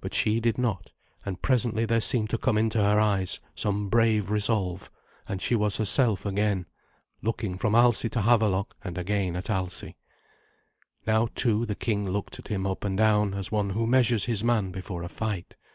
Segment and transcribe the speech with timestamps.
[0.00, 0.94] But she did not;
[1.26, 4.90] and presently there seemed to come into her eyes some brave resolve,
[5.28, 6.64] and she was herself again,
[7.20, 9.98] looking from Alsi to Havelok, and again at Alsi.
[11.06, 14.42] Now, too, the king looked at him up and down, as one who measures his
[14.42, 15.54] man before a fight.